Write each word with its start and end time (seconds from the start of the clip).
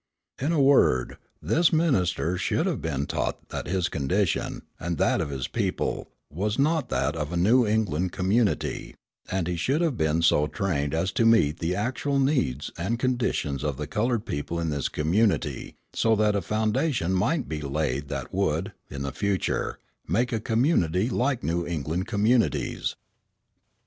In 0.39 0.51
a 0.51 0.59
word, 0.59 1.17
this 1.43 1.71
minister 1.71 2.35
should 2.35 2.65
have 2.65 2.81
been 2.81 3.05
taught 3.05 3.49
that 3.49 3.67
his 3.67 3.87
condition, 3.87 4.63
and 4.79 4.97
that 4.97 5.21
of 5.21 5.29
his 5.29 5.47
people, 5.47 6.09
was 6.33 6.57
not 6.57 6.89
that 6.89 7.15
of 7.15 7.31
a 7.31 7.37
New 7.37 7.67
England 7.67 8.11
community; 8.11 8.95
and 9.29 9.47
he 9.47 9.55
should 9.55 9.81
have 9.81 9.97
been 9.97 10.23
so 10.23 10.47
trained 10.47 10.95
as 10.95 11.11
to 11.11 11.23
meet 11.27 11.59
the 11.59 11.75
actual 11.75 12.17
needs 12.17 12.71
and 12.79 12.97
conditions 12.97 13.63
of 13.63 13.77
the 13.77 13.85
coloured 13.85 14.25
people 14.25 14.59
in 14.59 14.71
this 14.71 14.89
community, 14.89 15.75
so 15.93 16.15
that 16.15 16.35
a 16.35 16.41
foundation 16.41 17.13
might 17.13 17.47
be 17.47 17.61
laid 17.61 18.07
that 18.07 18.33
would, 18.33 18.71
in 18.89 19.03
the 19.03 19.11
future, 19.11 19.77
make 20.07 20.33
a 20.33 20.39
community 20.39 21.11
like 21.11 21.43
New 21.43 21.63
England 21.67 22.07
communities. 22.07 22.95